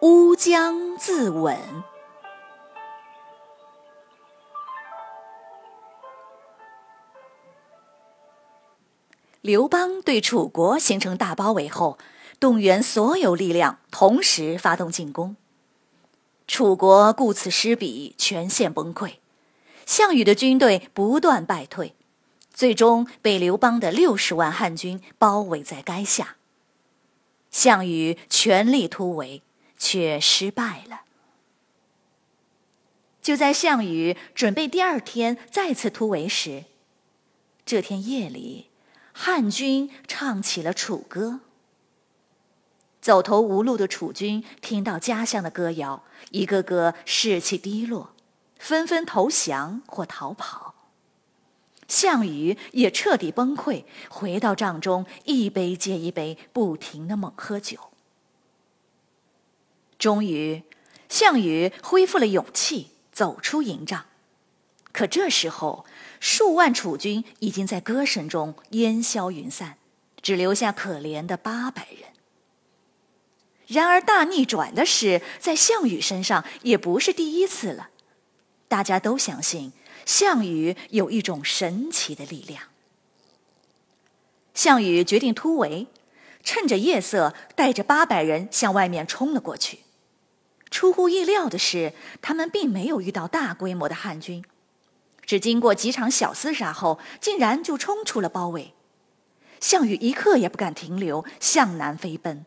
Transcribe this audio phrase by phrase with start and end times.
[0.00, 1.56] 乌江自刎》。
[9.40, 11.98] 刘邦对楚国形成大包围后，
[12.38, 15.34] 动员所有力量，同时发动进攻。
[16.46, 19.14] 楚国顾此失彼，全线崩溃。
[19.84, 21.96] 项羽的军队不断败退。
[22.54, 26.36] 最终被刘邦的六十万汉军包围在垓下。
[27.50, 29.42] 项羽全力突围，
[29.78, 31.02] 却失败了。
[33.22, 36.64] 就在项羽准备第二天再次突围时，
[37.64, 38.70] 这天夜里，
[39.12, 41.40] 汉军唱起了楚歌。
[43.00, 48.14] 走投无路的楚军听到家乡的歌谣，一个个士气低落，
[48.58, 50.74] 纷纷投降或逃跑。
[51.86, 57.78] 项羽也彻底崩溃，回到帐中，一杯接一杯，不停的猛喝酒。
[59.98, 60.62] 终于，
[61.08, 64.06] 项羽恢复了勇气，走出营帐。
[64.92, 65.84] 可这时候，
[66.20, 69.76] 数万楚军已经在歌声中烟消云散，
[70.22, 72.10] 只留下可怜的八百人。
[73.66, 77.90] 然而，大逆转的事在项羽身上也不是第一次了。
[78.66, 79.72] 大家都相信。
[80.06, 82.62] 项羽有一种神奇的力量。
[84.54, 85.86] 项羽决定突围，
[86.42, 89.80] 趁着夜色，带着八百人向外面冲了过去。
[90.78, 94.44] 出乎意料的是，他们并没有遇到大规模的汉军，
[95.26, 98.74] 只经过几场小厮杀后，竟然就冲出了包围。
[99.58, 102.44] 项羽一刻也不敢停留，向南飞奔。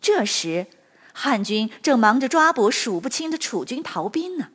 [0.00, 0.66] 这时，
[1.12, 4.48] 汉军正忙着抓捕数不清的楚军逃兵呢。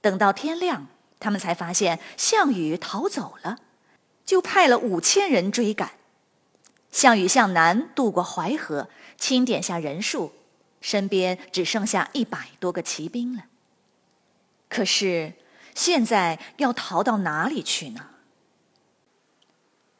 [0.00, 0.86] 等到天亮，
[1.18, 3.58] 他们才发现项羽逃走了，
[4.24, 5.94] 就派了五千人追赶。
[6.92, 10.32] 项羽向南渡过淮河，清点下人数，
[10.80, 13.44] 身边只剩下一百多个骑兵了。
[14.68, 15.34] 可是
[15.74, 18.06] 现在要逃到哪里去呢？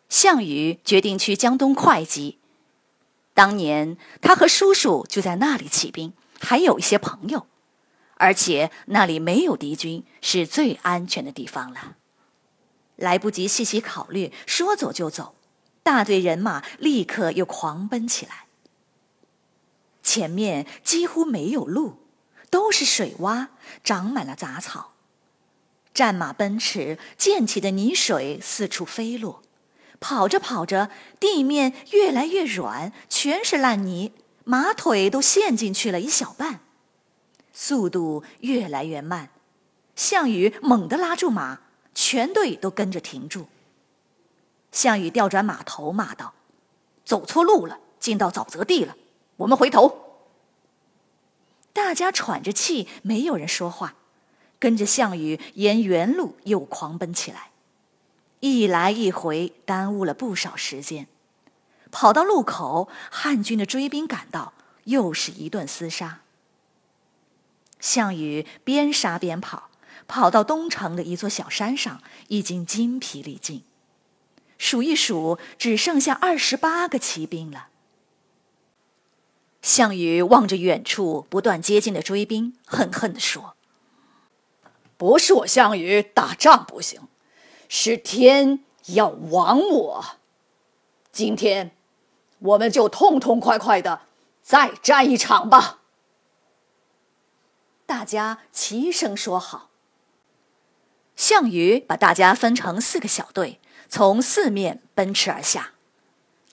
[0.09, 2.39] 项羽决定去江东会稽。
[3.33, 7.47] 当年他和叔叔就在那里起兵，还有一些朋友。
[8.17, 11.97] 而且那里没有敌军，是最安全的地方了。
[12.97, 15.35] 来不及细细考虑，说走就走，
[15.83, 18.45] 大队人马立刻又狂奔起来。
[20.11, 21.95] 前面几乎没有路，
[22.51, 23.47] 都是水洼，
[23.85, 24.95] 长满了杂草。
[25.95, 29.41] 战马奔驰，溅起的泥水四处飞落。
[30.01, 30.91] 跑着跑着，
[31.21, 34.11] 地面越来越软，全是烂泥，
[34.43, 36.59] 马腿都陷进去了一小半。
[37.53, 39.31] 速度越来越慢，
[39.95, 41.61] 项羽猛地拉住马，
[41.95, 43.47] 全队都跟着停住。
[44.73, 46.35] 项羽调转马头，骂道
[47.07, 48.97] ：“走错路了，进到沼泽地了，
[49.41, 50.07] 我们回头。”
[51.73, 53.95] 大家喘着气，没有人说话，
[54.59, 57.51] 跟着项羽沿原路又狂奔起来。
[58.41, 61.07] 一来一回，耽误了不少时间。
[61.91, 64.53] 跑到路口，汉军的追兵赶到，
[64.85, 66.21] 又是一顿厮杀。
[67.81, 69.71] 项羽边杀边跑，
[70.07, 73.65] 跑到东城的一座小山上，已经筋疲力尽。
[74.59, 77.70] 数一数，只剩下二十八个骑兵了。
[79.63, 83.55] 项羽望着远处不断接近的追兵，恨恨地说
[84.97, 87.03] ：“不是我项羽打仗不行，
[87.69, 90.05] 是天要亡我。
[91.13, 91.73] 今天，
[92.39, 94.03] 我们就痛痛快快的
[94.43, 95.81] 再战一场吧。”
[97.85, 99.69] 大家齐声说好。
[101.17, 103.61] 项羽把大家分成四个小队，
[103.91, 105.73] 从四面奔驰而下。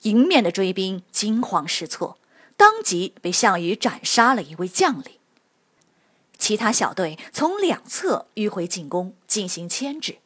[0.02, 2.18] 迎面的追兵惊慌失措，
[2.58, 5.18] 当即被项羽斩杀了一位将领。
[6.36, 10.18] 其他小队从两侧迂回进攻，进行牵制，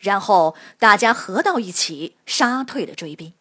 [0.00, 3.32] 然后大家合到一起，杀退了追兵。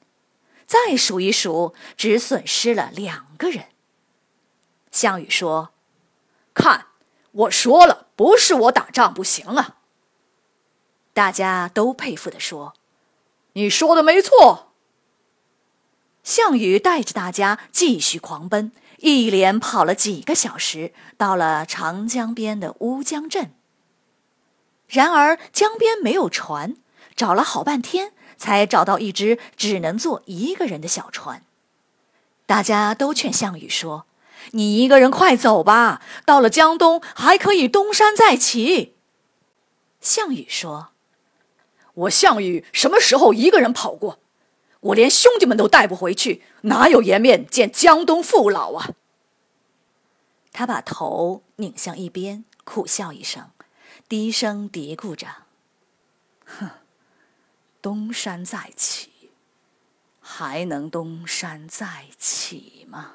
[0.68, 3.70] 再数一数，只损失了两个人。
[4.92, 5.72] 项羽说
[6.54, 6.88] ：“看。”
[7.36, 9.80] 我说了，不是我打仗不行啊！
[11.14, 12.74] 大家都佩服地说
[13.54, 14.72] ：“你说的没错。”
[16.26, 23.54] 项羽带着大家继续狂奔，一连跑了几个小时，到了长江边的乌江镇。
[24.88, 26.76] 然而江边没有船，
[27.16, 31.44] 找了好半天，才找到一只只能坐一个人的小船。
[32.48, 34.08] 大家都劝项羽说
[34.54, 38.96] ：“你一个人快走吧，到了江东还可以东山再起。”
[40.02, 40.90] 项羽说
[41.94, 44.18] ：“我项羽什么时候一个人跑过？
[44.86, 48.96] 我连兄弟们都带不回去，哪有颜面见江东父老啊？”
[50.52, 53.50] 他把头拧向一边，苦笑一声，
[54.08, 55.28] 低声嘀咕着
[56.46, 56.70] ：“哼，
[57.82, 59.12] 东山再起。”
[60.28, 63.12] 还能东山再起吗？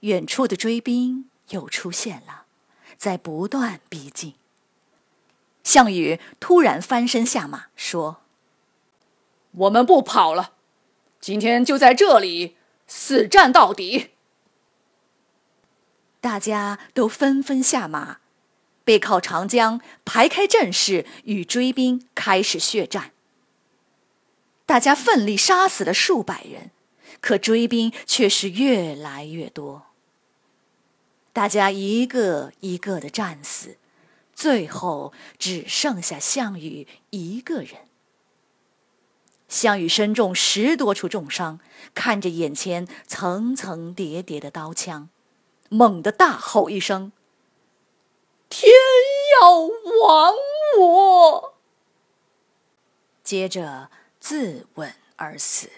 [0.00, 2.44] 远处的追兵又出现了，
[2.98, 4.34] 在不断逼近。
[5.64, 8.20] 项羽突然翻身下马，说
[9.58, 10.52] ：“我们不跑了，
[11.20, 12.56] 今天就在这里
[12.86, 14.10] 死战到底。”
[16.20, 18.18] 大家都纷纷下马，
[18.84, 23.12] 背靠长江，排开阵势，与追兵开始血战。
[24.66, 26.70] 大家奋力杀死了数百人，
[27.20, 29.86] 可追兵却是越来越多。
[31.32, 33.78] 大家一个一个的战死，
[34.34, 37.87] 最后只剩下项羽一个人。
[39.48, 41.58] 项羽身中十多处重伤，
[41.94, 45.08] 看着眼前层层叠叠的刀枪，
[45.68, 47.12] 猛地大吼一声
[48.48, 48.70] ：“天
[49.40, 50.34] 要亡
[50.78, 51.54] 我！”
[53.24, 53.90] 接着。
[54.20, 55.70] 自刎而死，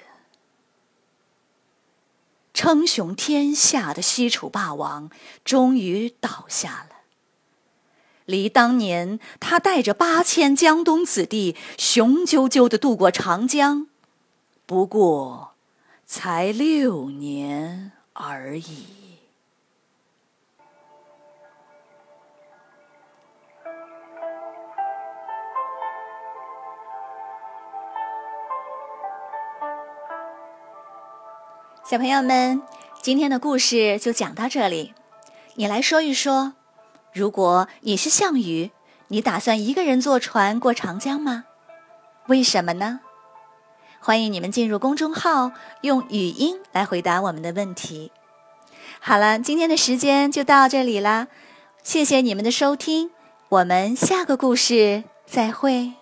[2.55, 5.11] 称雄天下的西楚霸王
[5.45, 7.00] 终于倒下了。
[8.31, 13.89] 离当年他带着八千江东子弟雄赳赳的渡过长江，
[14.65, 15.55] 不过
[16.07, 18.87] 才六年而已。
[31.85, 32.63] 小朋友们，
[33.03, 34.95] 今天的故事就讲到这里。
[35.55, 36.53] 你来说一说，
[37.13, 38.71] 如果你是项羽，
[39.09, 41.45] 你打算一个人坐船过长江吗？
[42.29, 43.01] 为什么呢？
[43.99, 45.53] 欢迎你们进入公众号，
[45.83, 48.13] 用语音来回答我们的问题。
[49.01, 51.27] 好了，今天的时间就到这里啦，
[51.83, 53.11] 谢谢你们的收听，
[53.49, 56.00] 我们下个故事再会。